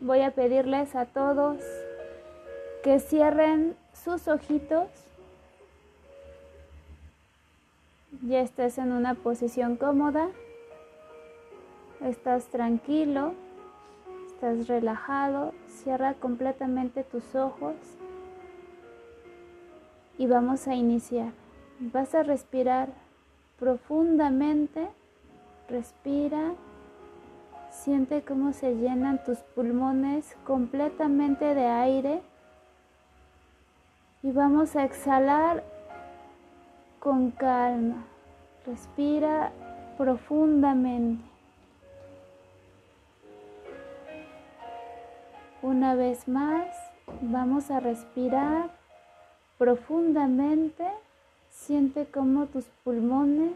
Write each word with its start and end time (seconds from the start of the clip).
voy 0.00 0.22
a 0.22 0.30
pedirles 0.30 0.94
a 0.96 1.06
todos 1.06 1.58
que 2.82 2.98
cierren 3.00 3.76
sus 3.92 4.28
ojitos. 4.28 4.88
Ya 8.22 8.40
estés 8.40 8.78
en 8.78 8.92
una 8.92 9.14
posición 9.14 9.76
cómoda, 9.76 10.28
estás 12.04 12.46
tranquilo, 12.46 13.34
estás 14.26 14.68
relajado, 14.68 15.54
cierra 15.68 16.14
completamente 16.14 17.04
tus 17.04 17.34
ojos 17.34 17.74
y 20.18 20.26
vamos 20.26 20.66
a 20.66 20.74
iniciar. 20.74 21.32
Vas 21.78 22.14
a 22.14 22.22
respirar 22.22 22.88
profundamente, 23.58 24.88
respira, 25.68 26.54
siente 27.84 28.20
cómo 28.22 28.52
se 28.52 28.74
llenan 28.74 29.24
tus 29.24 29.38
pulmones 29.38 30.36
completamente 30.44 31.54
de 31.54 31.66
aire 31.66 32.20
y 34.22 34.32
vamos 34.32 34.76
a 34.76 34.84
exhalar 34.84 35.64
con 36.98 37.30
calma. 37.30 38.04
Respira 38.66 39.50
profundamente. 39.96 41.24
Una 45.62 45.94
vez 45.94 46.28
más, 46.28 46.68
vamos 47.22 47.70
a 47.70 47.80
respirar 47.80 48.70
profundamente. 49.56 50.86
Siente 51.48 52.04
cómo 52.04 52.44
tus 52.46 52.66
pulmones 52.84 53.52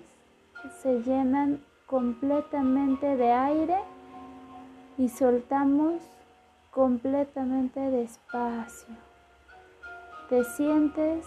se 0.82 1.02
llenan 1.02 1.62
completamente 1.86 3.16
de 3.16 3.30
aire 3.30 3.93
y 4.98 5.08
soltamos 5.08 6.02
completamente 6.70 7.80
despacio. 7.80 8.94
Te 10.28 10.44
sientes 10.44 11.24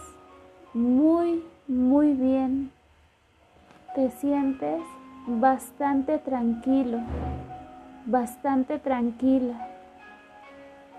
muy, 0.74 1.44
muy 1.68 2.14
bien. 2.14 2.72
Te 3.96 4.10
sientes 4.12 4.82
bastante 5.26 6.20
tranquilo, 6.20 7.00
bastante 8.06 8.80
tranquila. 8.80 9.68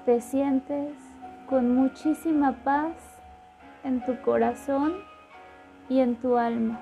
Te 0.05 0.21
sientes 0.21 0.95
con 1.49 1.75
muchísima 1.75 2.53
paz 2.65 2.93
en 3.85 4.05
tu 4.05 4.21
corazón 4.23 4.95
y 5.89 6.01
en 6.01 6.17
tu 6.17 6.37
alma. 6.37 6.81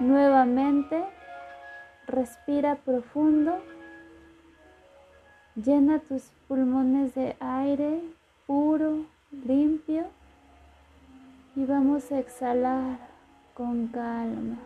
Nuevamente, 0.00 1.02
respira 2.06 2.76
profundo, 2.76 3.58
llena 5.56 6.00
tus 6.00 6.30
pulmones 6.48 7.14
de 7.14 7.36
aire 7.40 8.00
puro, 8.46 9.04
limpio 9.46 10.04
y 11.54 11.64
vamos 11.64 12.10
a 12.10 12.18
exhalar 12.18 12.98
con 13.54 13.86
calma. 13.88 14.58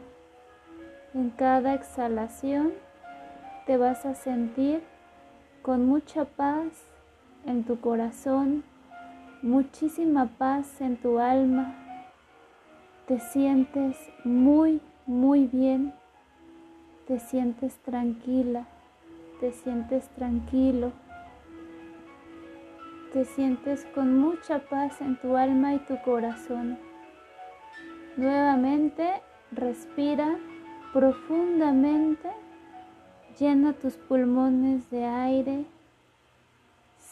En 1.14 1.30
cada 1.30 1.74
exhalación 1.74 2.72
te 3.66 3.76
vas 3.76 4.06
a 4.06 4.14
sentir 4.14 4.82
con 5.62 5.86
mucha 5.86 6.24
paz 6.24 6.68
en 7.44 7.64
tu 7.64 7.80
corazón, 7.80 8.64
muchísima 9.42 10.26
paz 10.38 10.80
en 10.80 10.96
tu 10.96 11.18
alma. 11.18 11.74
Te 13.06 13.20
sientes 13.20 13.96
muy, 14.24 14.80
muy 15.06 15.46
bien. 15.46 15.94
Te 17.06 17.18
sientes 17.18 17.76
tranquila. 17.78 18.66
Te 19.40 19.52
sientes 19.52 20.08
tranquilo. 20.10 20.92
Te 23.12 23.24
sientes 23.24 23.86
con 23.94 24.18
mucha 24.18 24.58
paz 24.58 25.00
en 25.00 25.16
tu 25.16 25.36
alma 25.36 25.74
y 25.74 25.78
tu 25.78 26.00
corazón. 26.02 26.78
Nuevamente 28.16 29.22
respira 29.52 30.36
profundamente. 30.92 32.28
Llena 33.38 33.72
tus 33.72 33.94
pulmones 33.94 34.90
de 34.90 35.04
aire 35.04 35.64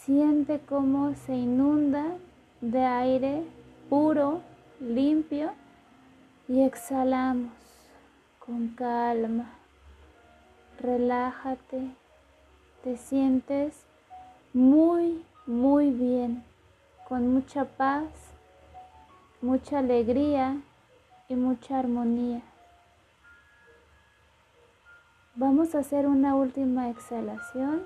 Siente 0.07 0.61
cómo 0.61 1.17
se 1.17 1.35
inunda 1.35 2.17
de 2.61 2.85
aire 2.85 3.43
puro, 3.91 4.41
limpio 4.79 5.51
y 6.47 6.63
exhalamos 6.63 7.51
con 8.39 8.69
calma. 8.69 9.47
Relájate, 10.79 11.89
te 12.87 12.97
sientes 12.97 13.75
muy, 14.55 15.25
muy 15.45 15.91
bien, 15.91 16.45
con 17.09 17.35
mucha 17.35 17.65
paz, 17.65 18.05
mucha 19.43 19.81
alegría 19.81 20.57
y 21.29 21.35
mucha 21.35 21.81
armonía. 21.81 22.43
Vamos 25.35 25.75
a 25.75 25.81
hacer 25.81 26.07
una 26.07 26.37
última 26.37 26.89
exhalación. 26.89 27.83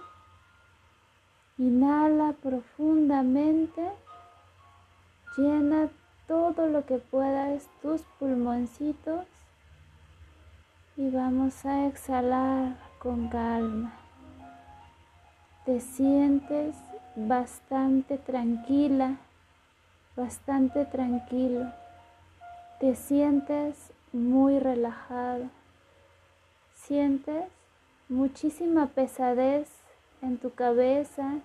Inhala 1.56 2.34
profundamente, 2.34 3.82
llena 5.38 5.88
todo 6.28 6.66
lo 6.66 6.84
que 6.84 6.98
puedas 6.98 7.70
tus 7.80 8.02
pulmoncitos 8.18 9.24
y 10.98 11.08
vamos 11.08 11.64
a 11.64 11.86
exhalar 11.86 12.76
con 12.98 13.28
calma. 13.28 13.99
Te 15.64 15.80
sientes 15.80 16.74
bastante 17.16 18.18
tranquila, 18.18 19.16
bastante 20.16 20.84
tranquilo. 20.84 21.72
Te 22.78 22.94
sientes 22.94 23.92
muy 24.12 24.58
relajado. 24.58 25.44
Sientes 26.74 27.44
muchísima 28.08 28.86
pesadez 28.86 29.68
en 30.22 30.38
tu 30.38 30.54
cabeza, 30.54 31.40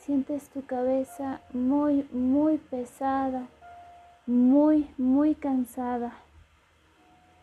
Sientes 0.00 0.48
tu 0.48 0.64
cabeza 0.64 1.42
muy, 1.52 2.08
muy 2.10 2.56
pesada, 2.56 3.48
muy, 4.26 4.90
muy 4.96 5.34
cansada. 5.34 6.14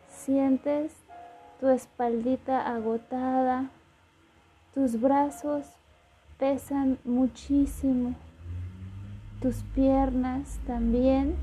Sientes 0.10 0.92
tu 1.60 1.70
espaldita 1.70 2.68
agotada, 2.68 3.70
tus 4.78 5.02
brazos 5.02 5.66
pesan 6.38 7.00
muchísimo, 7.04 8.14
tus 9.42 9.64
piernas 9.74 10.60
también. 10.68 11.36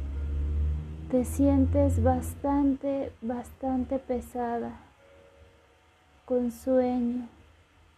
Te 1.11 1.25
sientes 1.25 2.01
bastante, 2.01 3.11
bastante 3.21 3.99
pesada, 3.99 4.71
con 6.27 6.53
sueño, 6.53 7.27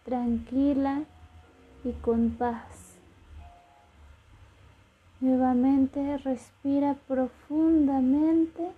tranquila 0.05 1.03
y 1.83 1.91
con 1.91 2.31
paz. 2.31 2.95
Nuevamente 5.19 6.17
respira 6.17 6.95
profundamente 7.07 8.71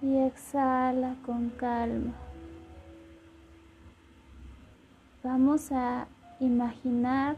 y 0.00 0.16
exhala 0.16 1.16
con 1.26 1.50
calma. 1.50 2.14
Vamos 5.30 5.70
a 5.72 6.06
imaginar 6.40 7.36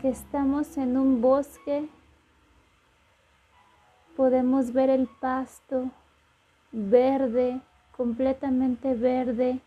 que 0.00 0.10
estamos 0.10 0.78
en 0.78 0.96
un 0.96 1.20
bosque. 1.20 1.88
Podemos 4.16 4.72
ver 4.72 4.88
el 4.88 5.08
pasto 5.08 5.90
verde, 6.70 7.60
completamente 7.96 8.94
verde, 8.94 9.58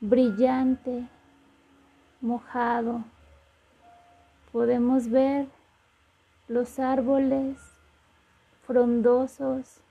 brillante, 0.00 1.06
mojado 2.22 3.04
podemos 4.52 5.10
ver 5.10 5.48
los 6.48 6.78
árboles 6.78 7.58
frondosos 8.66 9.82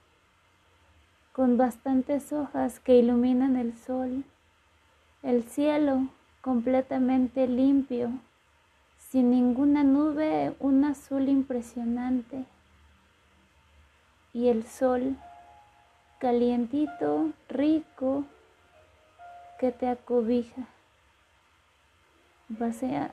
con 1.33 1.56
bastantes 1.57 2.33
hojas 2.33 2.80
que 2.80 2.98
iluminan 2.98 3.57
el 3.57 3.77
sol, 3.77 4.24
el 5.21 5.44
cielo 5.44 6.07
completamente 6.42 7.48
limpio, 7.48 8.10
sin 8.98 9.32
ninguna 9.32 9.84
nube, 9.84 10.56
un 10.60 10.84
azul 10.86 11.30
impresionante 11.30 12.46
y 14.34 14.48
el 14.48 14.66
sol 14.66 15.18
calientito, 16.20 17.32
rico, 17.50 18.26
que 19.60 19.72
te 19.72 19.88
acobija. 19.88 20.68
Vas 22.50 22.84
a 22.84 23.12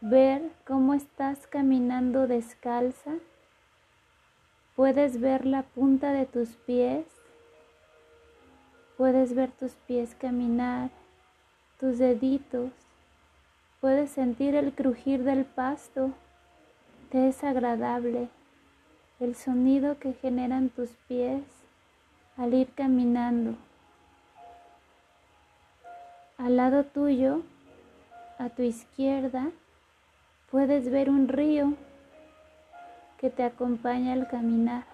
ver 0.00 0.50
cómo 0.66 0.94
estás 0.94 1.46
caminando 1.46 2.26
descalza. 2.26 3.12
Puedes 4.76 5.20
ver 5.20 5.44
la 5.44 5.62
punta 5.62 6.12
de 6.12 6.26
tus 6.26 6.50
pies. 6.50 7.04
Puedes 8.96 9.34
ver 9.34 9.50
tus 9.52 9.72
pies 9.72 10.14
caminar, 10.14 10.90
tus 11.78 11.98
deditos, 11.98 12.70
puedes 13.80 14.10
sentir 14.10 14.54
el 14.54 14.72
crujir 14.72 15.22
del 15.24 15.44
pasto, 15.44 16.10
te 17.10 17.28
es 17.28 17.44
agradable 17.44 18.28
el 19.20 19.34
sonido 19.34 19.98
que 19.98 20.12
generan 20.12 20.68
tus 20.68 20.90
pies 21.08 21.42
al 22.36 22.54
ir 22.54 22.68
caminando. 22.74 23.54
Al 26.36 26.56
lado 26.56 26.84
tuyo, 26.84 27.42
a 28.38 28.48
tu 28.48 28.62
izquierda, 28.62 29.50
puedes 30.50 30.90
ver 30.90 31.10
un 31.10 31.28
río 31.28 31.74
que 33.18 33.30
te 33.30 33.42
acompaña 33.42 34.12
al 34.12 34.28
caminar. 34.28 34.84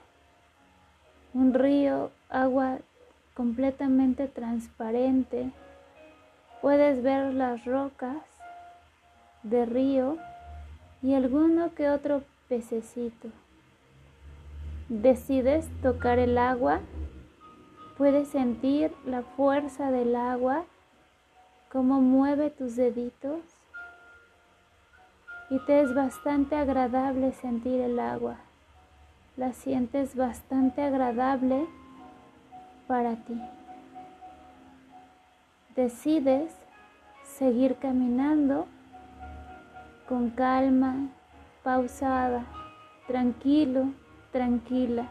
Un 1.34 1.52
río, 1.52 2.10
agua 2.30 2.78
completamente 3.34 4.26
transparente. 4.28 5.50
Puedes 6.64 7.02
ver 7.02 7.34
las 7.34 7.66
rocas 7.66 8.24
de 9.42 9.66
río 9.66 10.16
y 11.02 11.12
alguno 11.12 11.74
que 11.74 11.90
otro 11.90 12.22
pececito. 12.48 13.28
Decides 14.88 15.68
tocar 15.82 16.18
el 16.18 16.38
agua, 16.38 16.80
puedes 17.98 18.28
sentir 18.28 18.94
la 19.04 19.20
fuerza 19.20 19.90
del 19.90 20.16
agua, 20.16 20.64
cómo 21.70 22.00
mueve 22.00 22.48
tus 22.48 22.76
deditos 22.76 23.42
y 25.50 25.58
te 25.66 25.82
es 25.82 25.94
bastante 25.94 26.56
agradable 26.56 27.32
sentir 27.32 27.78
el 27.78 28.00
agua. 28.00 28.36
La 29.36 29.52
sientes 29.52 30.16
bastante 30.16 30.80
agradable 30.80 31.66
para 32.88 33.16
ti. 33.16 33.38
Decides 35.76 36.54
seguir 37.24 37.74
caminando 37.76 38.68
con 40.08 40.30
calma, 40.30 41.08
pausada, 41.64 42.44
tranquilo, 43.08 43.86
tranquila. 44.30 45.08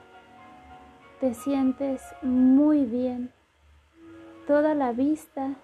Te 1.20 1.34
sientes 1.34 2.02
muy 2.22 2.86
bien. 2.86 3.32
Toda 4.48 4.74
la 4.74 4.94
vista, 4.94 5.56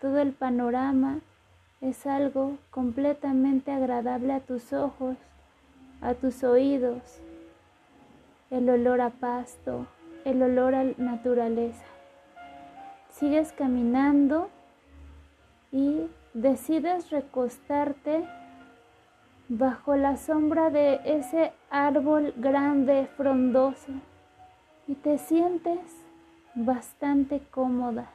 todo 0.00 0.20
el 0.20 0.32
panorama 0.32 1.18
es 1.82 2.06
algo 2.06 2.56
completamente 2.70 3.72
agradable 3.72 4.32
a 4.32 4.40
tus 4.40 4.72
ojos, 4.72 5.18
a 6.00 6.14
tus 6.14 6.42
oídos. 6.44 7.20
El 8.50 8.70
olor 8.70 9.02
a 9.02 9.10
pasto, 9.10 9.86
el 10.24 10.42
olor 10.42 10.74
a 10.74 10.84
naturaleza. 10.96 11.95
Sigues 13.18 13.50
caminando 13.52 14.50
y 15.72 16.06
decides 16.34 17.08
recostarte 17.08 18.28
bajo 19.48 19.96
la 19.96 20.18
sombra 20.18 20.68
de 20.68 21.00
ese 21.04 21.54
árbol 21.70 22.34
grande, 22.36 23.08
frondoso, 23.16 23.92
y 24.86 24.96
te 24.96 25.16
sientes 25.16 25.80
bastante 26.54 27.40
cómoda, 27.50 28.10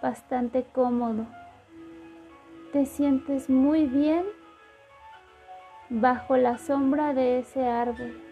bastante 0.00 0.62
cómodo. 0.72 1.26
Te 2.72 2.86
sientes 2.86 3.50
muy 3.50 3.86
bien 3.86 4.24
bajo 5.90 6.36
la 6.36 6.58
sombra 6.58 7.12
de 7.12 7.40
ese 7.40 7.66
árbol 7.66 8.22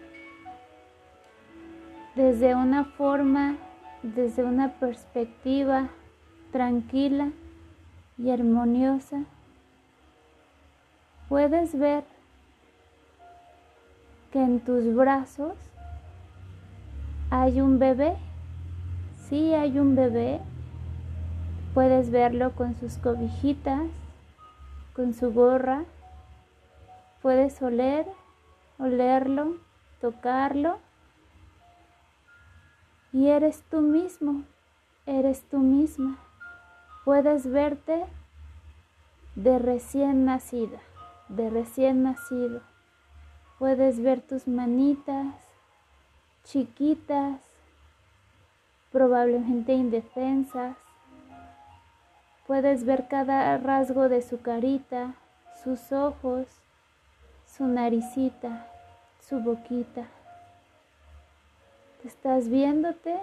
desde 2.15 2.55
una 2.55 2.85
forma, 2.85 3.57
desde 4.13 4.43
una 4.43 4.73
perspectiva 4.73 5.89
tranquila 6.51 7.31
y 8.17 8.29
armoniosa, 8.29 9.23
puedes 11.27 11.77
ver 11.77 12.03
que 14.31 14.43
en 14.43 14.59
tus 14.59 14.93
brazos 14.93 15.55
hay 17.31 17.61
un 17.61 17.79
bebé. 17.79 18.15
Sí, 19.27 19.55
hay 19.55 19.79
un 19.79 19.95
bebé. 19.95 20.39
Puedes 21.73 22.11
verlo 22.11 22.51
con 22.51 22.75
sus 22.75 22.97
cobijitas, 22.97 23.81
con 24.93 25.13
su 25.13 25.33
gorra. 25.33 25.83
Puedes 27.23 27.59
oler, 27.61 28.05
olerlo, 28.77 29.55
tocarlo 29.99 30.84
y 33.15 33.29
eres 33.29 33.63
tú 33.71 33.79
mismo, 33.79 34.43
eres 35.05 35.41
tú 35.43 35.59
misma. 35.59 36.17
Puedes 37.05 37.49
verte 37.49 38.03
de 39.35 39.57
recién 39.57 40.25
nacida, 40.25 40.79
de 41.29 41.49
recién 41.49 42.03
nacido. 42.03 42.59
Puedes 43.57 44.01
ver 44.01 44.19
tus 44.19 44.49
manitas 44.49 45.33
chiquitas, 46.43 47.39
probablemente 48.91 49.71
indefensas. 49.71 50.75
Puedes 52.45 52.83
ver 52.83 53.07
cada 53.07 53.57
rasgo 53.57 54.09
de 54.09 54.21
su 54.21 54.41
carita, 54.41 55.15
sus 55.63 55.93
ojos, 55.93 56.47
su 57.45 57.65
naricita, 57.65 58.67
su 59.21 59.39
boquita. 59.39 60.05
Estás 62.05 62.49
viéndote 62.49 63.17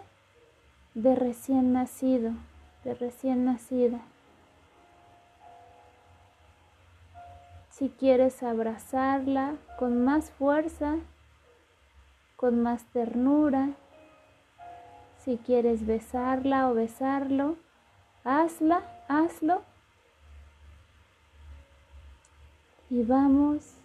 de 0.94 1.14
recién 1.14 1.72
nacido, 1.72 2.32
de 2.82 2.94
recién 2.94 3.44
nacida. 3.44 4.00
Si 7.70 7.90
quieres 7.90 8.42
abrazarla 8.42 9.54
con 9.78 10.04
más 10.04 10.32
fuerza, 10.32 10.96
con 12.34 12.60
más 12.64 12.84
ternura, 12.86 13.68
si 15.24 15.36
quieres 15.36 15.86
besarla 15.86 16.68
o 16.68 16.74
besarlo, 16.74 17.54
hazla, 18.24 18.82
hazlo. 19.06 19.62
Y 22.90 23.04
vamos 23.04 23.76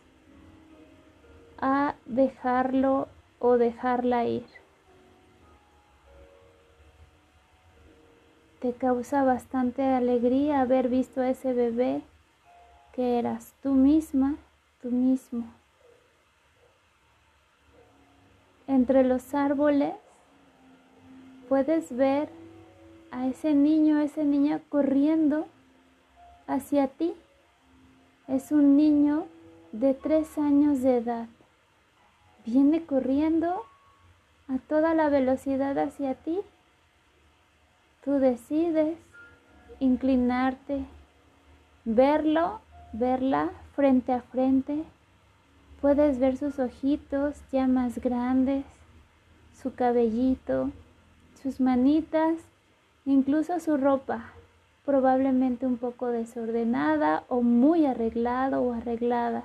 a 1.59 1.94
dejarlo 2.07 3.09
o 3.38 3.59
dejarla 3.59 4.25
ir. 4.25 4.56
Te 8.59 8.74
causa 8.74 9.24
bastante 9.24 9.83
alegría 9.83 10.62
haber 10.62 10.89
visto 10.89 11.21
a 11.21 11.30
ese 11.30 11.54
bebé 11.54 12.01
que 12.94 13.19
eras 13.19 13.54
tú 13.62 13.74
misma, 13.74 14.35
tú 14.81 14.90
mismo. 14.90 15.45
Entre 18.68 19.04
los 19.04 19.33
árboles 19.35 19.94
puedes 21.47 21.95
ver 21.95 22.30
a 23.11 23.28
ese 23.28 23.54
niño, 23.54 23.97
a 23.97 24.04
esa 24.04 24.23
niña 24.23 24.59
corriendo 24.69 25.47
hacia 26.47 26.87
ti. 26.87 27.14
Es 28.28 28.52
un 28.52 28.76
niño 28.76 29.28
de 29.71 29.94
tres 29.94 30.37
años 30.37 30.81
de 30.81 30.97
edad. 30.97 31.28
Viene 32.45 32.83
corriendo 32.83 33.64
a 34.47 34.57
toda 34.57 34.95
la 34.95 35.09
velocidad 35.09 35.78
hacia 35.78 36.16
ti 36.16 36.40
Tú 38.07 38.19
decides 38.19 38.97
inclinarte, 39.81 40.85
verlo, 41.83 42.61
verla 42.94 43.49
frente 43.76 44.14
a 44.14 44.21
frente. 44.21 44.85
Puedes 45.81 46.18
ver 46.18 46.37
sus 46.37 46.57
ojitos 46.57 47.35
ya 47.52 47.68
más 47.68 47.99
grandes, 47.99 48.64
su 49.61 49.76
cabellito, 49.76 50.71
sus 51.44 51.59
manitas, 51.59 52.37
incluso 53.04 53.59
su 53.59 53.76
ropa, 53.76 54.31
probablemente 54.85 55.66
un 55.66 55.76
poco 55.76 56.07
desordenada 56.07 57.26
o 57.28 57.42
muy 57.42 57.85
arreglado 57.85 58.61
o 58.61 58.71
arreglada. 58.71 59.44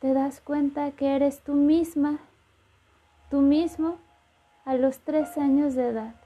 Te 0.00 0.14
das 0.14 0.40
cuenta 0.40 0.92
que 0.92 1.14
eres 1.14 1.40
tú 1.40 1.52
misma, 1.52 2.20
tú 3.30 3.42
mismo, 3.42 3.98
a 4.64 4.76
los 4.76 5.00
tres 5.00 5.36
años 5.36 5.74
de 5.74 5.88
edad 5.88 6.19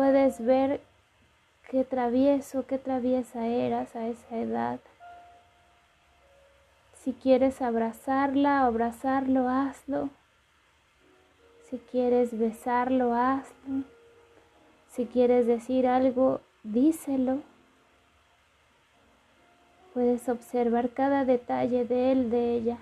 puedes 0.00 0.42
ver 0.42 0.80
qué 1.68 1.84
travieso, 1.84 2.64
qué 2.66 2.78
traviesa 2.78 3.46
eras 3.46 3.94
a 3.94 4.06
esa 4.06 4.38
edad. 4.38 4.80
Si 6.94 7.12
quieres 7.12 7.60
abrazarla 7.60 8.64
abrazarlo, 8.64 9.46
hazlo. 9.50 10.08
Si 11.68 11.76
quieres 11.76 12.38
besarlo, 12.38 13.12
hazlo. 13.12 13.84
Si 14.88 15.04
quieres 15.04 15.46
decir 15.46 15.86
algo, 15.86 16.40
díselo. 16.62 17.42
Puedes 19.92 20.30
observar 20.30 20.94
cada 20.94 21.26
detalle 21.26 21.84
de 21.84 22.12
él, 22.12 22.30
de 22.30 22.54
ella. 22.54 22.78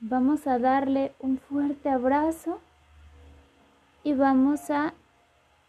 Vamos 0.00 0.46
a 0.46 0.58
darle 0.58 1.12
un 1.18 1.36
fuerte 1.36 1.90
abrazo 1.90 2.58
y 4.02 4.14
vamos 4.14 4.70
a 4.70 4.94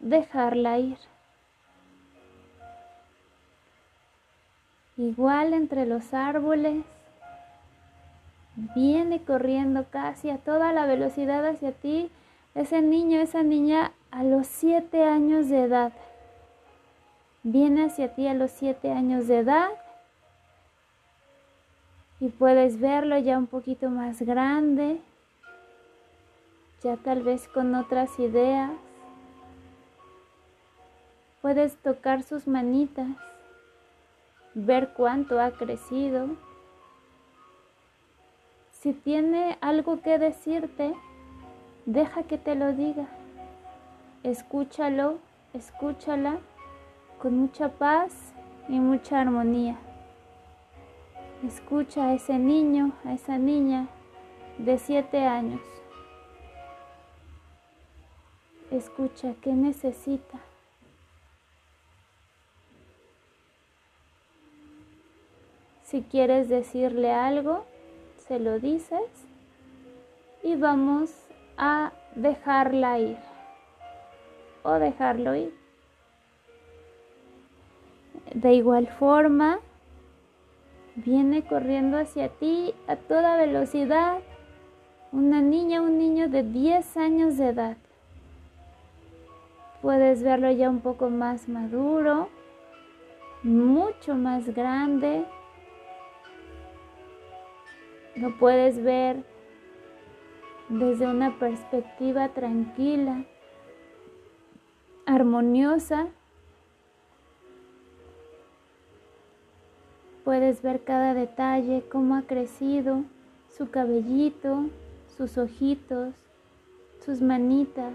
dejarla 0.02 0.78
ir. 0.78 0.98
Igual 4.98 5.54
entre 5.54 5.86
los 5.86 6.12
árboles, 6.12 6.84
viene 8.74 9.22
corriendo 9.22 9.86
casi 9.90 10.28
a 10.28 10.36
toda 10.36 10.72
la 10.72 10.84
velocidad 10.84 11.46
hacia 11.46 11.72
ti 11.72 12.10
ese 12.54 12.82
niño, 12.82 13.18
esa 13.20 13.42
niña 13.42 13.92
a 14.10 14.22
los 14.22 14.46
siete 14.46 15.04
años 15.04 15.48
de 15.48 15.62
edad. 15.62 15.92
Viene 17.42 17.86
hacia 17.86 18.14
ti 18.14 18.28
a 18.28 18.34
los 18.34 18.50
siete 18.50 18.92
años 18.92 19.26
de 19.26 19.38
edad 19.38 19.70
y 22.20 22.28
puedes 22.28 22.78
verlo 22.78 23.16
ya 23.18 23.38
un 23.38 23.46
poquito 23.46 23.88
más 23.88 24.20
grande, 24.20 25.00
ya 26.82 26.96
tal 26.98 27.22
vez 27.22 27.48
con 27.48 27.74
otras 27.74 28.18
ideas. 28.18 28.70
Puedes 31.42 31.76
tocar 31.78 32.22
sus 32.22 32.46
manitas, 32.46 33.08
ver 34.54 34.92
cuánto 34.96 35.40
ha 35.40 35.50
crecido. 35.50 36.28
Si 38.70 38.92
tiene 38.92 39.58
algo 39.60 40.02
que 40.02 40.20
decirte, 40.20 40.94
deja 41.84 42.22
que 42.22 42.38
te 42.38 42.54
lo 42.54 42.72
diga. 42.72 43.08
Escúchalo, 44.22 45.18
escúchala 45.52 46.38
con 47.20 47.36
mucha 47.36 47.70
paz 47.70 48.32
y 48.68 48.78
mucha 48.78 49.20
armonía. 49.20 49.76
Escucha 51.44 52.04
a 52.04 52.14
ese 52.14 52.38
niño, 52.38 52.92
a 53.04 53.14
esa 53.14 53.36
niña 53.36 53.88
de 54.58 54.78
siete 54.78 55.26
años. 55.26 55.60
Escucha 58.70 59.34
qué 59.42 59.52
necesita. 59.54 60.38
Si 65.92 66.02
quieres 66.02 66.48
decirle 66.48 67.12
algo, 67.12 67.64
se 68.16 68.40
lo 68.40 68.58
dices 68.58 69.08
y 70.42 70.56
vamos 70.56 71.14
a 71.56 71.92
dejarla 72.16 72.98
ir 72.98 73.18
o 74.64 74.72
dejarlo 74.72 75.36
ir. 75.36 75.54
De 78.34 78.52
igual 78.54 78.88
forma, 78.88 79.60
Viene 80.94 81.42
corriendo 81.42 81.96
hacia 81.96 82.28
ti 82.28 82.74
a 82.86 82.96
toda 82.96 83.36
velocidad 83.36 84.18
una 85.10 85.40
niña, 85.40 85.80
un 85.80 85.96
niño 85.96 86.28
de 86.28 86.42
10 86.42 86.96
años 86.98 87.38
de 87.38 87.48
edad. 87.48 87.76
Puedes 89.80 90.22
verlo 90.22 90.50
ya 90.50 90.68
un 90.68 90.80
poco 90.80 91.08
más 91.08 91.48
maduro, 91.48 92.28
mucho 93.42 94.14
más 94.14 94.54
grande. 94.54 95.24
Lo 98.16 98.36
puedes 98.38 98.82
ver 98.82 99.24
desde 100.68 101.06
una 101.06 101.38
perspectiva 101.38 102.28
tranquila, 102.28 103.24
armoniosa 105.06 106.08
Puedes 110.24 110.62
ver 110.62 110.84
cada 110.84 111.14
detalle, 111.14 111.82
cómo 111.90 112.14
ha 112.14 112.22
crecido, 112.22 113.02
su 113.48 113.70
cabellito, 113.70 114.66
sus 115.16 115.36
ojitos, 115.36 116.14
sus 117.04 117.20
manitas, 117.20 117.92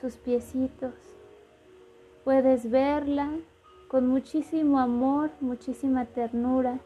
sus 0.00 0.16
piecitos. 0.16 0.92
Puedes 2.24 2.68
verla 2.68 3.30
con 3.86 4.08
muchísimo 4.08 4.80
amor, 4.80 5.30
muchísima 5.40 6.04
ternura, 6.04 6.80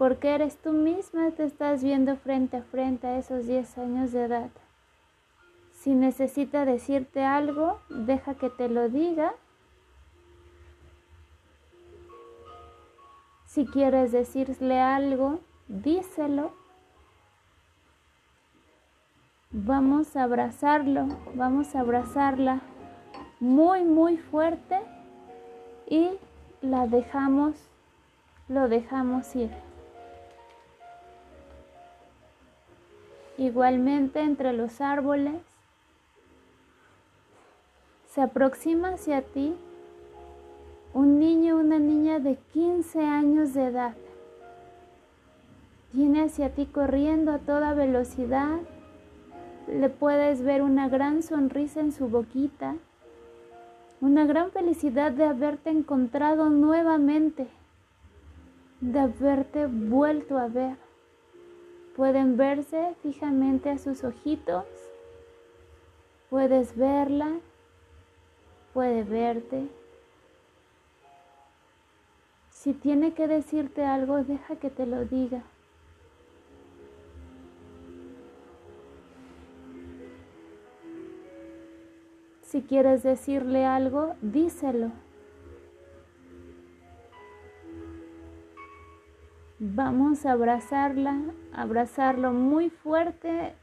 porque 0.00 0.34
eres 0.34 0.56
tú 0.56 0.72
misma, 0.72 1.30
te 1.32 1.44
estás 1.44 1.82
viendo 1.82 2.16
frente 2.16 2.56
a 2.56 2.62
frente 2.62 3.06
a 3.06 3.18
esos 3.18 3.46
10 3.46 3.76
años 3.76 4.12
de 4.12 4.24
edad. 4.24 4.48
Si 5.74 5.90
necesita 5.94 6.64
decirte 6.64 7.22
algo, 7.22 7.78
deja 7.90 8.32
que 8.32 8.48
te 8.48 8.70
lo 8.70 8.88
diga 8.88 9.34
Si 13.44 13.66
quieres 13.66 14.10
decirle 14.10 14.80
algo, 14.80 15.40
díselo. 15.68 16.52
Vamos 19.50 20.16
a 20.16 20.22
abrazarlo, 20.22 21.08
vamos 21.34 21.74
a 21.74 21.80
abrazarla 21.80 22.62
muy, 23.38 23.84
muy 23.84 24.16
fuerte 24.16 24.80
y 25.86 26.08
la 26.62 26.86
dejamos, 26.86 27.54
lo 28.48 28.66
dejamos 28.70 29.36
ir. 29.36 29.69
Igualmente 33.40 34.20
entre 34.20 34.52
los 34.52 34.82
árboles 34.82 35.40
se 38.06 38.20
aproxima 38.20 38.90
hacia 38.90 39.22
ti 39.22 39.56
un 40.92 41.18
niño 41.18 41.56
una 41.56 41.78
niña 41.78 42.18
de 42.18 42.36
15 42.52 43.00
años 43.00 43.54
de 43.54 43.64
edad. 43.64 43.94
Viene 45.94 46.24
hacia 46.24 46.54
ti 46.54 46.66
corriendo 46.66 47.32
a 47.32 47.38
toda 47.38 47.72
velocidad. 47.72 48.58
Le 49.66 49.88
puedes 49.88 50.42
ver 50.42 50.60
una 50.60 50.90
gran 50.90 51.22
sonrisa 51.22 51.80
en 51.80 51.92
su 51.92 52.08
boquita, 52.08 52.74
una 54.02 54.26
gran 54.26 54.50
felicidad 54.50 55.12
de 55.12 55.24
haberte 55.24 55.70
encontrado 55.70 56.50
nuevamente, 56.50 57.46
de 58.82 59.00
haberte 59.00 59.66
vuelto 59.66 60.36
a 60.36 60.48
ver. 60.48 60.89
Pueden 62.00 62.38
verse 62.38 62.94
fijamente 63.02 63.68
a 63.68 63.76
sus 63.76 64.04
ojitos. 64.04 64.64
Puedes 66.30 66.74
verla, 66.74 67.28
puede 68.72 69.04
verte. 69.04 69.68
Si 72.48 72.72
tiene 72.72 73.12
que 73.12 73.28
decirte 73.28 73.84
algo, 73.84 74.24
deja 74.24 74.56
que 74.56 74.70
te 74.70 74.86
lo 74.86 75.04
diga. 75.04 75.42
Si 82.40 82.62
quieres 82.62 83.02
decirle 83.02 83.66
algo, 83.66 84.14
díselo. 84.22 84.90
Vamos 89.62 90.24
a 90.24 90.32
abrazarla, 90.32 91.20
abrazarlo 91.52 92.32
muy 92.32 92.70
fuerte, 92.70 93.54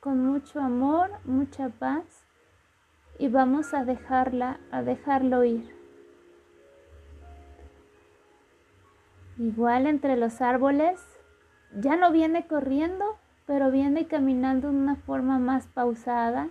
con 0.00 0.24
mucho 0.24 0.60
amor, 0.60 1.10
mucha 1.26 1.68
paz 1.68 2.24
y 3.18 3.28
vamos 3.28 3.74
a 3.74 3.84
dejarla, 3.84 4.60
a 4.70 4.82
dejarlo 4.82 5.44
ir. 5.44 5.76
Igual 9.36 9.86
entre 9.86 10.16
los 10.16 10.40
árboles, 10.40 10.98
ya 11.78 11.96
no 11.96 12.12
viene 12.12 12.46
corriendo, 12.46 13.04
pero 13.44 13.70
viene 13.70 14.06
caminando 14.06 14.70
de 14.70 14.76
una 14.78 14.96
forma 14.96 15.38
más 15.38 15.66
pausada, 15.66 16.48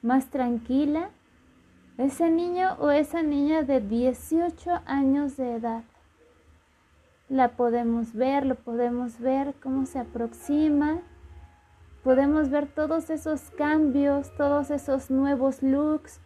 más 0.00 0.30
tranquila. 0.30 1.10
Ese 1.98 2.30
niño 2.30 2.78
o 2.78 2.90
esa 2.90 3.22
niña 3.22 3.64
de 3.64 3.82
18 3.82 4.80
años 4.86 5.36
de 5.36 5.56
edad. 5.56 5.84
La 7.28 7.56
podemos 7.56 8.12
ver, 8.12 8.44
lo 8.44 8.54
podemos 8.54 9.18
ver 9.18 9.54
cómo 9.62 9.86
se 9.86 9.98
aproxima. 9.98 11.00
Podemos 12.02 12.50
ver 12.50 12.66
todos 12.66 13.08
esos 13.08 13.50
cambios, 13.52 14.30
todos 14.36 14.70
esos 14.70 15.10
nuevos 15.10 15.62
looks, 15.62 16.20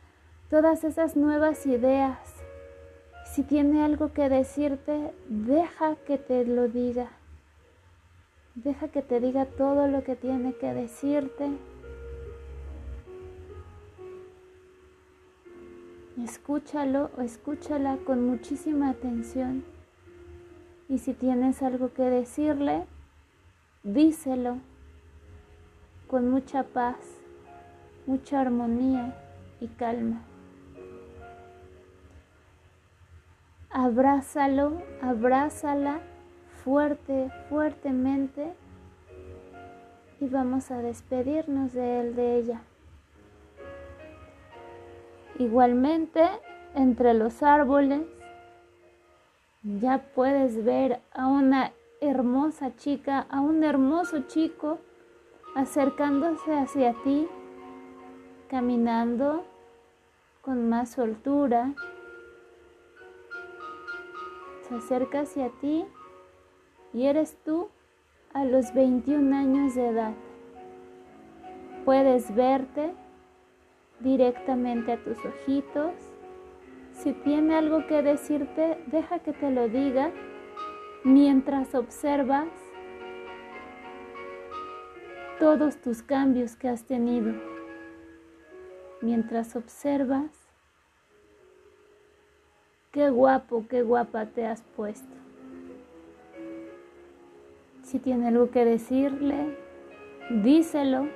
todas 0.50 0.82
esas 0.82 1.16
nuevas 1.16 1.66
ideas. 1.66 2.18
Si 3.24 3.44
tiene 3.44 3.84
algo 3.84 4.12
que 4.12 4.28
decirte, 4.28 5.12
deja 5.28 5.94
que 6.04 6.18
te 6.18 6.44
lo 6.44 6.66
diga. 6.66 7.10
Deja 8.56 8.88
que 8.88 9.02
te 9.02 9.20
diga 9.20 9.44
todo 9.44 9.86
lo 9.86 10.02
que 10.02 10.16
tiene 10.16 10.54
que 10.54 10.74
decirte. 10.74 11.48
Escúchalo 16.24 17.12
o 17.16 17.20
escúchala 17.20 17.98
con 18.04 18.26
muchísima 18.26 18.90
atención. 18.90 19.77
Y 20.88 20.98
si 20.98 21.12
tienes 21.12 21.62
algo 21.62 21.92
que 21.92 22.02
decirle, 22.02 22.84
díselo 23.82 24.58
con 26.08 26.30
mucha 26.30 26.62
paz, 26.62 26.96
mucha 28.06 28.40
armonía 28.40 29.14
y 29.60 29.68
calma. 29.68 30.22
abrázalo, 33.70 34.82
abrázala 35.02 36.00
fuerte, 36.64 37.30
fuertemente 37.48 38.52
y 40.20 40.26
vamos 40.26 40.70
a 40.70 40.78
despedirnos 40.78 41.72
de 41.72 42.00
él, 42.00 42.16
de 42.16 42.36
ella. 42.36 42.60
Igualmente, 45.38 46.28
entre 46.74 47.14
los 47.14 47.42
árboles, 47.44 48.02
Ya 49.76 49.98
puedes 50.14 50.64
ver 50.64 51.02
a 51.12 51.26
una 51.26 51.72
hermosa 52.00 52.74
chica, 52.76 53.26
a 53.28 53.42
un 53.42 53.62
hermoso 53.62 54.20
chico 54.20 54.78
acercándose 55.54 56.56
hacia 56.56 56.94
ti, 57.04 57.28
caminando 58.48 59.44
con 60.40 60.70
más 60.70 60.92
soltura. 60.92 61.74
Se 64.66 64.76
acerca 64.76 65.20
hacia 65.20 65.50
ti 65.60 65.84
y 66.94 67.04
eres 67.04 67.36
tú 67.44 67.68
a 68.32 68.46
los 68.46 68.72
21 68.72 69.36
años 69.36 69.74
de 69.74 69.88
edad. 69.88 70.14
Puedes 71.84 72.34
verte 72.34 72.94
directamente 74.00 74.92
a 74.92 75.04
tus 75.04 75.18
ojitos. 75.26 75.92
Si 77.02 77.12
tiene 77.12 77.54
algo 77.54 77.86
que 77.86 78.02
decirte, 78.02 78.76
deja 78.86 79.20
que 79.20 79.32
te 79.32 79.52
lo 79.52 79.68
diga 79.68 80.10
mientras 81.04 81.72
observas 81.76 82.48
todos 85.38 85.76
tus 85.76 86.02
cambios 86.02 86.56
que 86.56 86.68
has 86.68 86.82
tenido. 86.82 87.34
Mientras 89.00 89.54
observas 89.54 90.32
qué 92.90 93.10
guapo, 93.10 93.64
qué 93.70 93.82
guapa 93.82 94.26
te 94.26 94.44
has 94.44 94.62
puesto. 94.62 95.14
Si 97.82 98.00
tiene 98.00 98.26
algo 98.26 98.50
que 98.50 98.64
decirle, 98.64 99.56
díselo. 100.30 101.06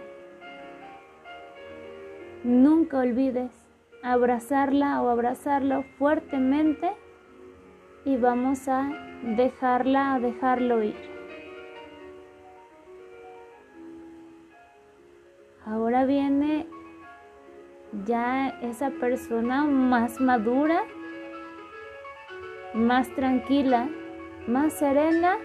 Nunca 2.45 3.01
olvides 3.01 3.62
abrazarla 4.03 5.01
o 5.03 5.09
abrazarlo 5.09 5.85
fuertemente 5.99 6.93
y 8.05 8.17
vamos 8.17 8.69
a 8.69 8.91
dejarla, 9.23 10.15
a 10.15 10.21
dejarlo 10.21 10.83
ir. 10.83 10.97
Ahora 15.65 16.05
viene 16.05 16.67
ya 18.05 18.49
esa 18.63 18.91
persona 18.91 19.65
más 19.65 20.21
madura, 20.21 20.83
más 22.75 23.09
tranquila, 23.15 23.89
más 24.49 24.73
serena 24.73 25.37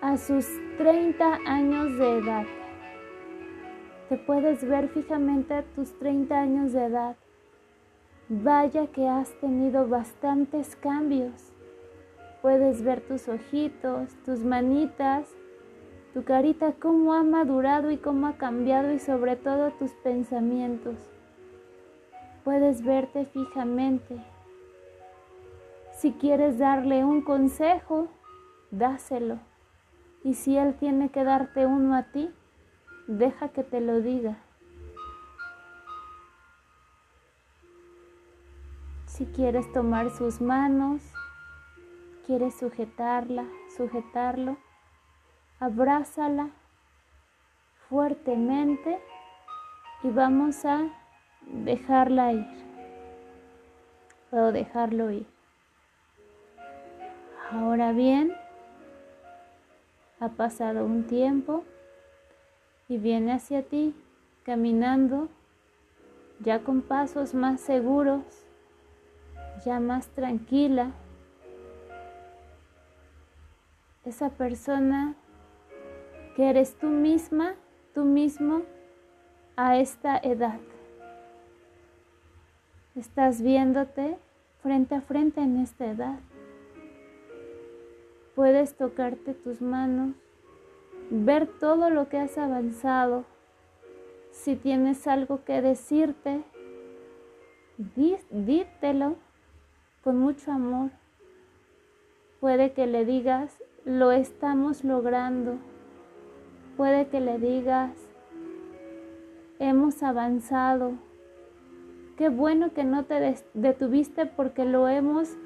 a 0.00 0.16
sus 0.16 0.46
30 0.78 1.38
años 1.46 1.96
de 1.96 2.18
edad. 2.18 2.44
Te 4.08 4.16
puedes 4.16 4.68
ver 4.68 4.88
fijamente 4.88 5.54
a 5.54 5.62
tus 5.62 5.96
30 5.98 6.40
años 6.40 6.72
de 6.72 6.84
edad. 6.86 7.16
Vaya 8.30 8.86
que 8.86 9.06
has 9.06 9.38
tenido 9.40 9.86
bastantes 9.86 10.76
cambios. 10.76 11.52
Puedes 12.40 12.82
ver 12.82 13.02
tus 13.02 13.28
ojitos, 13.28 14.14
tus 14.24 14.38
manitas, 14.38 15.28
tu 16.14 16.24
carita, 16.24 16.72
cómo 16.72 17.12
ha 17.12 17.22
madurado 17.22 17.90
y 17.90 17.98
cómo 17.98 18.26
ha 18.26 18.38
cambiado 18.38 18.92
y 18.92 18.98
sobre 18.98 19.36
todo 19.36 19.72
tus 19.72 19.90
pensamientos. 19.92 20.96
Puedes 22.44 22.82
verte 22.82 23.26
fijamente. 23.26 24.16
Si 25.92 26.12
quieres 26.12 26.58
darle 26.58 27.04
un 27.04 27.20
consejo, 27.20 28.08
dáselo. 28.70 29.38
Y 30.22 30.32
si 30.32 30.56
él 30.56 30.74
tiene 30.76 31.10
que 31.10 31.24
darte 31.24 31.66
uno 31.66 31.94
a 31.94 32.04
ti, 32.04 32.30
deja 33.06 33.50
que 33.50 33.64
te 33.64 33.82
lo 33.82 34.00
diga. 34.00 34.38
Si 39.14 39.26
quieres 39.26 39.70
tomar 39.72 40.10
sus 40.10 40.40
manos, 40.40 41.00
quieres 42.26 42.58
sujetarla, 42.58 43.46
sujetarlo, 43.76 44.56
abrázala 45.60 46.50
fuertemente 47.88 48.98
y 50.02 50.10
vamos 50.10 50.64
a 50.64 50.88
dejarla 51.42 52.32
ir. 52.32 52.46
Puedo 54.30 54.50
dejarlo 54.50 55.12
ir. 55.12 55.26
Ahora 57.52 57.92
bien, 57.92 58.34
ha 60.18 60.30
pasado 60.30 60.84
un 60.84 61.06
tiempo 61.06 61.62
y 62.88 62.98
viene 62.98 63.34
hacia 63.34 63.62
ti 63.62 63.94
caminando 64.42 65.28
ya 66.40 66.64
con 66.64 66.82
pasos 66.82 67.32
más 67.32 67.60
seguros, 67.60 68.43
ya 69.64 69.80
más 69.80 70.08
tranquila. 70.08 70.92
Esa 74.04 74.30
persona 74.30 75.14
que 76.36 76.50
eres 76.50 76.76
tú 76.76 76.88
misma, 76.88 77.54
tú 77.94 78.04
mismo 78.04 78.62
a 79.56 79.78
esta 79.78 80.18
edad. 80.18 80.60
Estás 82.96 83.42
viéndote 83.42 84.16
frente 84.62 84.94
a 84.94 85.00
frente 85.00 85.40
en 85.40 85.58
esta 85.58 85.86
edad. 85.86 86.18
Puedes 88.34 88.74
tocarte 88.76 89.34
tus 89.34 89.60
manos, 89.60 90.14
ver 91.10 91.46
todo 91.46 91.90
lo 91.90 92.08
que 92.08 92.18
has 92.18 92.36
avanzado. 92.36 93.24
Si 94.32 94.56
tienes 94.56 95.06
algo 95.06 95.44
que 95.44 95.62
decirte, 95.62 96.42
dítelo 98.30 99.16
con 100.04 100.18
mucho 100.18 100.52
amor. 100.52 100.90
Puede 102.38 102.72
que 102.72 102.86
le 102.86 103.04
digas, 103.04 103.56
lo 103.84 104.12
estamos 104.12 104.84
logrando 104.84 105.58
Puede 106.76 107.06
que 107.06 107.20
le 107.20 107.38
digas, 107.38 107.92
hemos 109.60 110.02
avanzado. 110.02 110.94
Qué 112.16 112.28
bueno 112.28 112.72
que 112.74 112.82
no 112.82 113.04
te 113.04 113.36
detuviste 113.54 114.26
porque 114.26 114.64
lo 114.64 114.88
hemos 114.88 115.36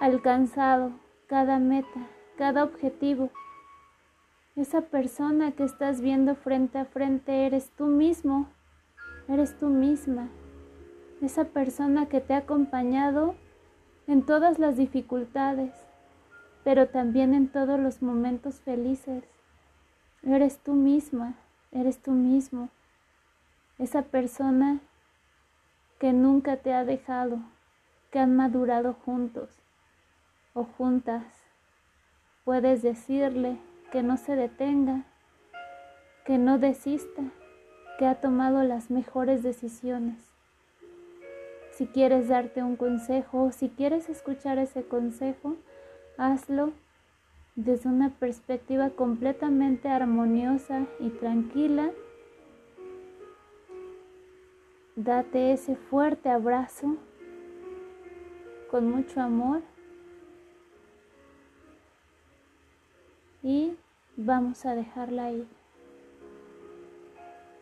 alcanzado, 0.00 0.92
cada 1.26 1.58
meta, 1.58 2.06
cada 2.38 2.62
objetivo. 2.62 3.30
Esa 4.54 4.82
persona 4.82 5.50
que 5.50 5.64
estás 5.64 6.00
viendo 6.00 6.36
frente 6.36 6.78
a 6.78 6.84
frente 6.84 7.46
eres 7.46 7.70
tú 7.70 7.86
mismo, 7.86 8.46
eres 9.26 9.58
tú 9.58 9.70
misma. 9.70 10.28
Esa 11.20 11.46
persona 11.46 12.06
que 12.06 12.20
te 12.20 12.34
ha 12.34 12.38
acompañado 12.38 13.34
en 14.06 14.24
todas 14.24 14.58
las 14.58 14.76
dificultades, 14.76 15.72
pero 16.62 16.88
también 16.88 17.34
en 17.34 17.48
todos 17.48 17.78
los 17.78 18.02
momentos 18.02 18.56
felices. 18.60 19.24
Eres 20.22 20.58
tú 20.58 20.74
misma, 20.74 21.34
eres 21.72 21.98
tú 21.98 22.12
mismo, 22.12 22.68
esa 23.78 24.02
persona 24.02 24.80
que 25.98 26.12
nunca 26.12 26.56
te 26.56 26.72
ha 26.72 26.84
dejado, 26.84 27.38
que 28.10 28.18
han 28.18 28.36
madurado 28.36 28.94
juntos 29.04 29.50
o 30.52 30.64
juntas. 30.64 31.24
Puedes 32.44 32.82
decirle 32.82 33.58
que 33.90 34.02
no 34.02 34.16
se 34.16 34.36
detenga, 34.36 35.04
que 36.24 36.38
no 36.38 36.58
desista, 36.58 37.22
que 37.98 38.06
ha 38.06 38.20
tomado 38.20 38.62
las 38.62 38.90
mejores 38.90 39.42
decisiones. 39.42 40.33
Si 41.76 41.86
quieres 41.86 42.28
darte 42.28 42.62
un 42.62 42.76
consejo 42.76 43.50
si 43.50 43.68
quieres 43.68 44.08
escuchar 44.08 44.58
ese 44.58 44.84
consejo, 44.84 45.56
hazlo 46.16 46.72
desde 47.56 47.88
una 47.88 48.10
perspectiva 48.10 48.90
completamente 48.90 49.88
armoniosa 49.88 50.86
y 51.00 51.10
tranquila. 51.10 51.90
Date 54.94 55.52
ese 55.52 55.74
fuerte 55.74 56.28
abrazo 56.28 56.96
con 58.70 58.88
mucho 58.88 59.20
amor 59.20 59.62
y 63.42 63.76
vamos 64.16 64.64
a 64.64 64.76
dejarla 64.76 65.32
ir. 65.32 65.48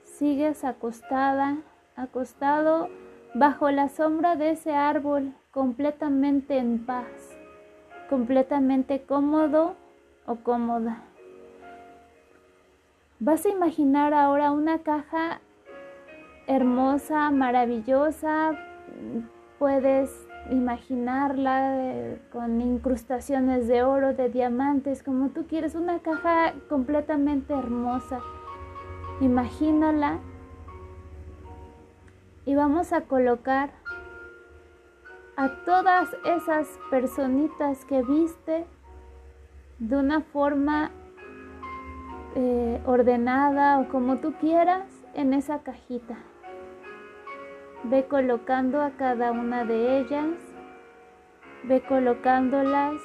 Sigues 0.05 0.65
acostada, 0.65 1.57
acostado 1.97 2.91
bajo 3.35 3.71
la 3.71 3.89
sombra 3.89 4.37
de 4.37 4.51
ese 4.51 4.75
árbol 4.75 5.35
completamente 5.51 6.59
en 6.59 6.85
paz, 6.85 7.07
completamente 8.09 9.03
cómodo 9.03 9.75
o 10.27 10.37
cómoda. 10.37 11.03
Vas 13.21 13.47
a 13.47 13.51
imaginar 13.51 14.15
ahora 14.15 14.51
una 14.51 14.79
caja 14.81 15.41
hermosa, 16.47 17.31
maravillosa. 17.31 18.59
Puedes 19.59 20.27
imaginarla 20.51 21.85
eh, 21.85 22.21
con 22.33 22.61
incrustaciones 22.61 23.69
de 23.69 23.85
oro, 23.85 24.13
de 24.13 24.29
diamantes, 24.29 25.03
como 25.03 25.29
tú 25.29 25.47
quieres. 25.47 25.75
Una 25.75 26.01
caja 26.01 26.55
completamente 26.69 27.55
hermosa. 27.55 28.21
Imagínala. 29.21 30.19
Y 32.45 32.55
vamos 32.55 32.93
a 32.93 33.03
colocar 33.03 33.71
a 35.37 35.49
todas 35.65 36.09
esas 36.25 36.69
personitas 36.91 37.85
que 37.85 38.03
viste 38.03 38.67
de 39.79 39.97
una 39.97 40.21
forma 40.21 40.91
eh, 42.35 42.81
ordenada 42.87 43.79
o 43.79 43.89
como 43.89 44.19
tú 44.19 44.35
quieras 44.41 44.87
en 45.15 45.35
esa 45.35 45.63
cajita. 45.63 46.17
Ve 47.85 48.07
colocando 48.07 48.81
a 48.81 48.91
cada 48.91 49.33
una 49.33 49.65
de 49.65 49.99
ellas, 49.99 50.37
ve 51.65 51.83
colocándolas 51.83 53.01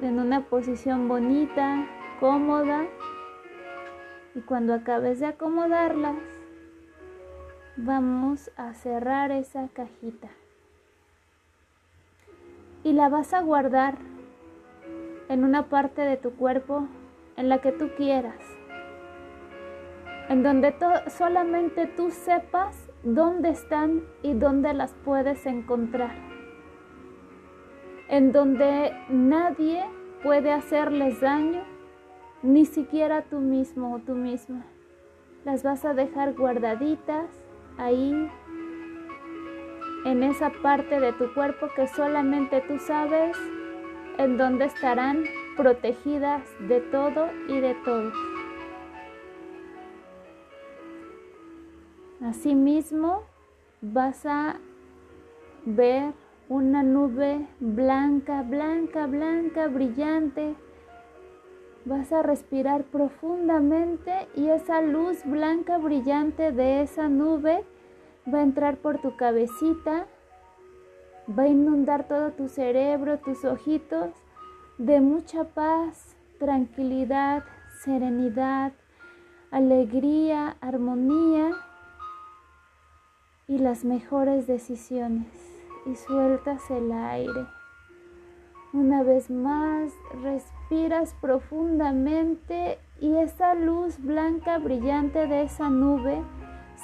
en 0.00 0.18
una 0.18 0.46
posición 0.46 1.08
bonita, 1.08 1.86
cómoda, 2.20 2.84
y 4.34 4.40
cuando 4.40 4.74
acabes 4.74 5.20
de 5.20 5.26
acomodarlas, 5.26 6.16
vamos 7.76 8.50
a 8.56 8.74
cerrar 8.74 9.30
esa 9.30 9.68
cajita. 9.68 10.28
Y 12.84 12.92
la 12.92 13.08
vas 13.08 13.32
a 13.32 13.40
guardar 13.40 13.96
en 15.28 15.44
una 15.44 15.68
parte 15.68 16.02
de 16.02 16.16
tu 16.16 16.32
cuerpo 16.32 16.86
en 17.36 17.48
la 17.48 17.58
que 17.60 17.72
tú 17.72 17.90
quieras. 17.96 18.36
En 20.28 20.42
donde 20.42 20.74
solamente 21.08 21.86
tú 21.86 22.10
sepas 22.10 22.90
dónde 23.02 23.50
están 23.50 24.02
y 24.22 24.34
dónde 24.34 24.72
las 24.74 24.92
puedes 25.04 25.44
encontrar, 25.46 26.14
en 28.08 28.32
donde 28.32 28.92
nadie 29.08 29.84
puede 30.22 30.52
hacerles 30.52 31.20
daño, 31.20 31.62
ni 32.42 32.64
siquiera 32.64 33.22
tú 33.22 33.40
mismo 33.40 33.94
o 33.94 33.98
tú 33.98 34.14
misma. 34.14 34.64
Las 35.44 35.62
vas 35.62 35.84
a 35.84 35.94
dejar 35.94 36.34
guardaditas 36.34 37.26
ahí, 37.78 38.30
en 40.04 40.22
esa 40.22 40.50
parte 40.62 41.00
de 41.00 41.12
tu 41.12 41.32
cuerpo 41.34 41.68
que 41.76 41.86
solamente 41.88 42.60
tú 42.66 42.78
sabes 42.78 43.36
en 44.18 44.36
dónde 44.36 44.66
estarán 44.66 45.24
protegidas 45.56 46.42
de 46.68 46.80
todo 46.80 47.28
y 47.48 47.60
de 47.60 47.74
todos. 47.84 48.14
Asimismo, 52.24 53.22
vas 53.80 54.24
a 54.26 54.56
ver 55.64 56.12
una 56.48 56.82
nube 56.82 57.46
blanca, 57.60 58.42
blanca, 58.42 59.06
blanca, 59.06 59.68
brillante. 59.68 60.54
Vas 61.84 62.12
a 62.12 62.22
respirar 62.22 62.84
profundamente 62.84 64.28
y 64.36 64.48
esa 64.48 64.80
luz 64.82 65.24
blanca, 65.24 65.78
brillante 65.78 66.52
de 66.52 66.82
esa 66.82 67.08
nube 67.08 67.64
va 68.32 68.38
a 68.38 68.42
entrar 68.42 68.76
por 68.76 69.00
tu 69.00 69.16
cabecita, 69.16 70.06
va 71.36 71.42
a 71.42 71.48
inundar 71.48 72.06
todo 72.06 72.30
tu 72.32 72.48
cerebro, 72.48 73.18
tus 73.18 73.44
ojitos 73.44 74.10
de 74.78 75.00
mucha 75.00 75.42
paz, 75.44 76.16
tranquilidad, 76.38 77.44
serenidad, 77.84 78.72
alegría, 79.50 80.56
armonía 80.60 81.50
y 83.48 83.58
las 83.58 83.84
mejores 83.84 84.46
decisiones 84.46 85.26
y 85.84 85.96
sueltas 85.96 86.70
el 86.70 86.92
aire. 86.92 87.46
Una 88.72 89.02
vez 89.02 89.30
más, 89.30 89.92
respiras 90.72 91.14
profundamente 91.20 92.78
y 92.98 93.14
esa 93.16 93.54
luz 93.54 93.98
blanca 93.98 94.56
brillante 94.56 95.26
de 95.26 95.42
esa 95.42 95.68
nube 95.68 96.22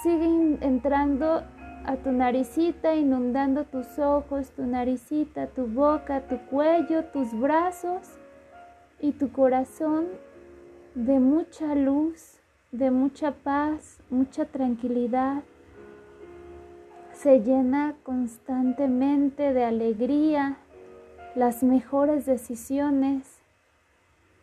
sigue 0.02 0.58
entrando 0.60 1.42
a 1.86 1.96
tu 1.96 2.12
naricita, 2.12 2.94
inundando 2.94 3.64
tus 3.64 3.98
ojos, 3.98 4.50
tu 4.50 4.66
naricita, 4.66 5.46
tu 5.46 5.66
boca, 5.66 6.20
tu 6.28 6.36
cuello, 6.50 7.04
tus 7.06 7.32
brazos 7.40 8.18
y 9.00 9.12
tu 9.12 9.32
corazón 9.32 10.08
de 10.94 11.18
mucha 11.18 11.74
luz, 11.74 12.36
de 12.72 12.90
mucha 12.90 13.32
paz, 13.32 14.00
mucha 14.10 14.44
tranquilidad. 14.44 15.42
Se 17.14 17.40
llena 17.40 17.96
constantemente 18.02 19.54
de 19.54 19.64
alegría, 19.64 20.58
las 21.34 21.62
mejores 21.62 22.26
decisiones 22.26 23.37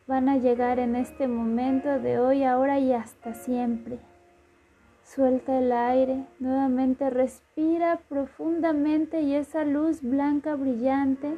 van 0.08 0.30
a 0.30 0.38
llegar 0.38 0.80
en 0.80 0.96
este 0.96 1.28
momento 1.28 2.00
de 2.00 2.20
hoy, 2.20 2.44
ahora 2.44 2.80
y 2.80 2.94
hasta 2.94 3.34
siempre. 3.34 4.00
Suelta 5.04 5.60
el 5.60 5.72
aire, 5.72 6.26
nuevamente 6.39 7.10
respira 7.10 8.00
profundamente 8.10 9.22
y 9.22 9.36
esa 9.36 9.63
luz 9.63 10.02
blanca 10.02 10.56
brillante 10.56 11.38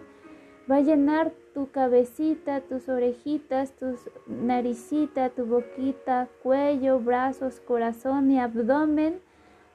va 0.70 0.78
a 0.78 0.82
llenar 0.82 1.34
tu 1.54 1.72
cabecita, 1.72 2.62
tus 2.62 2.88
orejitas, 2.90 3.72
tu 3.74 3.96
naricita, 4.28 5.30
tu 5.30 5.46
boquita, 5.46 6.28
cuello, 6.44 7.00
brazos, 7.00 7.60
corazón 7.60 8.32
y 8.32 8.40
abdomen 8.40 9.20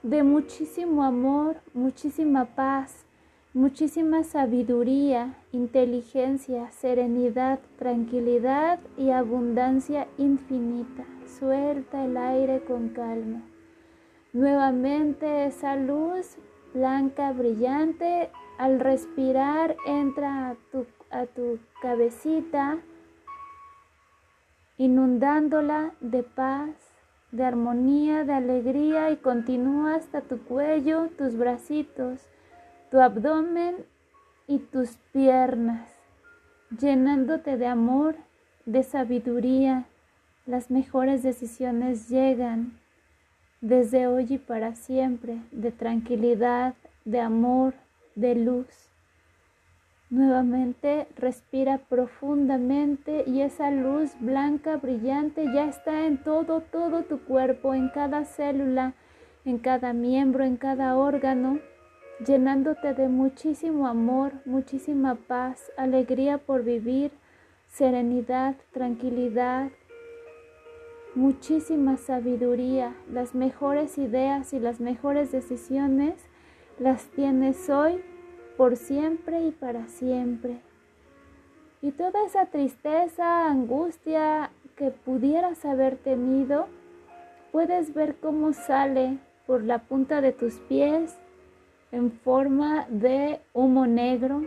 de 0.02 0.22
muchísimo 0.22 1.02
amor, 1.02 1.57
muchísima 1.74 2.44
paz, 2.44 3.05
muchísima 3.54 4.24
sabiduría, 4.24 5.34
inteligencia, 5.52 6.70
serenidad, 6.70 7.60
tranquilidad 7.78 8.80
y 8.96 9.10
abundancia 9.10 10.08
infinita. 10.16 11.04
Suelta 11.38 12.04
el 12.04 12.16
aire 12.16 12.64
con 12.64 12.90
calma. 12.90 13.42
Nuevamente 14.32 15.46
esa 15.46 15.76
luz 15.76 16.36
blanca, 16.72 17.32
brillante, 17.32 18.30
al 18.58 18.80
respirar 18.80 19.76
entra 19.86 20.50
a 20.50 20.54
tu, 20.70 20.86
a 21.10 21.26
tu 21.26 21.58
cabecita, 21.82 22.78
inundándola 24.78 25.92
de 26.00 26.22
paz, 26.22 26.70
de 27.30 27.44
armonía, 27.44 28.24
de 28.24 28.32
alegría 28.32 29.10
y 29.10 29.16
continúa 29.16 29.94
hasta 29.94 30.22
tu 30.22 30.38
cuello, 30.38 31.08
tus 31.18 31.36
bracitos, 31.36 32.31
tu 32.92 33.00
abdomen 33.00 33.76
y 34.46 34.59
tus 34.59 34.98
piernas, 35.14 35.88
llenándote 36.78 37.57
de 37.57 37.66
amor, 37.66 38.16
de 38.66 38.83
sabiduría. 38.83 39.87
Las 40.44 40.70
mejores 40.70 41.22
decisiones 41.22 42.11
llegan 42.11 42.78
desde 43.62 44.09
hoy 44.09 44.26
y 44.28 44.37
para 44.37 44.74
siempre, 44.74 45.38
de 45.52 45.72
tranquilidad, 45.72 46.74
de 47.07 47.20
amor, 47.20 47.72
de 48.14 48.35
luz. 48.35 48.90
Nuevamente 50.11 51.09
respira 51.16 51.78
profundamente 51.78 53.24
y 53.26 53.40
esa 53.40 53.70
luz 53.70 54.11
blanca 54.20 54.76
brillante 54.76 55.46
ya 55.50 55.64
está 55.64 56.05
en 56.05 56.18
todo, 56.18 56.61
todo 56.61 57.05
tu 57.05 57.20
cuerpo, 57.20 57.72
en 57.72 57.88
cada 57.88 58.26
célula, 58.26 58.92
en 59.46 59.57
cada 59.57 59.94
miembro, 59.94 60.44
en 60.44 60.59
cada 60.59 60.94
órgano, 60.98 61.59
llenándote 62.26 62.94
de 62.94 63.08
muchísimo 63.08 63.87
amor, 63.87 64.32
muchísima 64.44 65.14
paz, 65.14 65.72
alegría 65.76 66.38
por 66.38 66.62
vivir, 66.62 67.11
serenidad, 67.68 68.54
tranquilidad, 68.72 69.70
muchísima 71.14 71.96
sabiduría, 71.96 72.94
las 73.11 73.35
mejores 73.35 73.98
ideas 73.98 74.52
y 74.52 74.61
las 74.61 74.80
mejores 74.80 75.32
decisiones 75.32 76.14
las 76.78 77.04
tienes 77.08 77.68
hoy 77.68 78.02
por 78.56 78.76
siempre 78.76 79.46
y 79.46 79.50
para 79.50 79.88
siempre. 79.88 80.61
Y 81.80 81.90
toda 81.90 82.24
esa 82.24 82.46
tristeza, 82.46 83.46
angustia 83.46 84.50
que 84.76 84.90
pudieras 84.90 85.64
haber 85.64 85.96
tenido, 85.96 86.66
puedes 87.50 87.92
ver 87.92 88.16
cómo 88.20 88.52
sale 88.52 89.18
por 89.46 89.64
la 89.64 89.78
punta 89.78 90.20
de 90.20 90.32
tus 90.32 90.54
pies 90.61 91.16
en 91.92 92.11
forma 92.11 92.87
de 92.88 93.40
humo 93.52 93.87
negro 93.87 94.42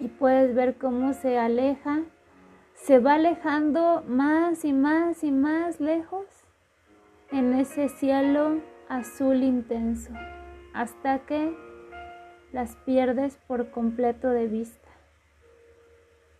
y 0.00 0.08
puedes 0.08 0.54
ver 0.54 0.76
cómo 0.76 1.12
se 1.12 1.38
aleja, 1.38 2.00
se 2.74 2.98
va 2.98 3.14
alejando 3.14 4.02
más 4.08 4.64
y 4.64 4.72
más 4.72 5.22
y 5.22 5.30
más 5.30 5.78
lejos 5.78 6.26
en 7.30 7.52
ese 7.52 7.90
cielo 7.90 8.60
azul 8.88 9.42
intenso 9.42 10.12
hasta 10.72 11.20
que 11.20 11.54
las 12.52 12.76
pierdes 12.76 13.38
por 13.46 13.70
completo 13.70 14.30
de 14.30 14.48
vista. 14.48 14.88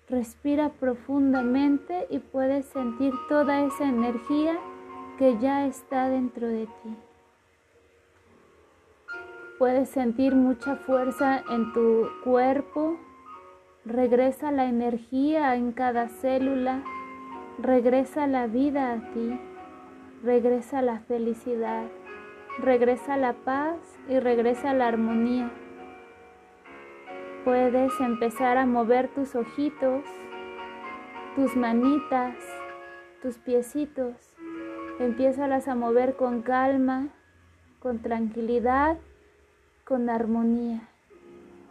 Respira 0.09 0.71
profundamente 0.71 2.07
y 2.11 2.19
puedes 2.19 2.67
sentir 2.67 3.13
toda 3.29 3.65
esa 3.65 3.89
energía 3.89 4.59
que 5.19 5.39
ya 5.39 5.67
está 5.67 6.09
dentro 6.09 6.49
de 6.49 6.67
ti. 6.67 7.10
Puedes 9.61 9.91
sentir 9.91 10.35
mucha 10.35 10.77
fuerza 10.77 11.45
en 11.51 11.75
tu 11.75 12.09
cuerpo. 12.25 12.97
Regresa 13.85 14.51
la 14.53 14.65
energía 14.65 15.55
en 15.55 15.73
cada 15.73 16.09
célula. 16.09 16.83
Regresa 17.59 18.27
la 18.27 18.47
vida 18.47 18.91
a 18.95 19.13
ti. 19.13 19.39
Regresa 20.25 20.81
la 20.81 21.01
felicidad. 21.01 21.85
Regresa 22.59 23.19
la 23.19 23.35
paz 23.35 23.77
y 24.09 24.19
regresa 24.19 24.73
la 24.73 24.89
armonía. 24.89 25.51
Puedes 27.45 27.93
empezar 28.01 28.57
a 28.57 28.65
mover 28.65 29.09
tus 29.09 29.35
ojitos, 29.35 30.05
tus 31.37 31.55
manitas, 31.55 32.35
tus 33.21 33.37
piecitos. 33.37 34.15
Empiézalas 34.99 35.69
a 35.69 35.75
mover 35.75 36.17
con 36.17 36.41
calma, 36.41 37.09
con 37.79 37.99
tranquilidad, 37.99 38.97
con 39.91 40.09
armonía. 40.09 40.83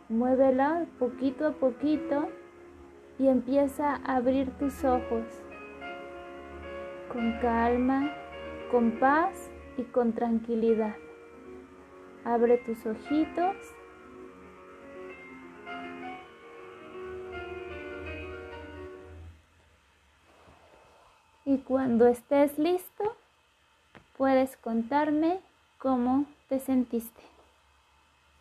Muévela 0.09 0.85
poquito 0.99 1.47
a 1.47 1.51
poquito 1.53 2.27
y 3.17 3.29
empieza 3.29 3.95
a 3.95 4.17
abrir 4.17 4.51
tus 4.59 4.83
ojos 4.83 5.23
con 7.09 7.39
calma, 7.39 8.11
con 8.71 8.99
paz 8.99 9.49
y 9.77 9.83
con 9.83 10.11
tranquilidad. 10.11 10.97
Abre 12.25 12.57
tus 12.57 12.85
ojitos. 12.85 13.55
Y 21.45 21.59
cuando 21.59 22.05
estés 22.05 22.59
listo, 22.59 23.15
puedes 24.17 24.57
contarme 24.57 25.39
cómo 25.77 26.25
te 26.49 26.59
sentiste. 26.59 27.38